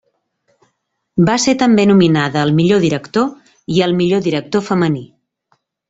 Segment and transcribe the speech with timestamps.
[1.29, 3.31] Va ser també nominada al millor director
[3.77, 5.07] i al millor director femení.